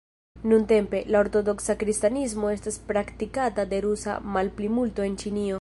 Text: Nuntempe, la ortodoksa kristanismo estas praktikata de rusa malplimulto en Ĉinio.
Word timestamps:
Nuntempe, 0.53 1.01
la 1.15 1.19
ortodoksa 1.25 1.75
kristanismo 1.83 2.51
estas 2.55 2.81
praktikata 2.89 3.69
de 3.75 3.85
rusa 3.89 4.19
malplimulto 4.39 5.11
en 5.11 5.25
Ĉinio. 5.25 5.49